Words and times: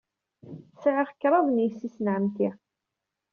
Sɛiɣ 0.81 1.09
kraḍt 1.19 1.49
n 1.51 1.63
yessi-s 1.63 1.97
n 1.99 2.11
ɛemmti. 2.15 2.49